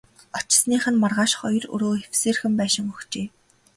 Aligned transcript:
Очсоных 0.37 0.83
нь 0.91 0.99
маргааш 1.01 1.31
хоёр 1.41 1.63
өрөө 1.73 1.93
эвсээрхэн 2.07 2.53
байшин 2.59 2.85
өгчээ. 2.93 3.27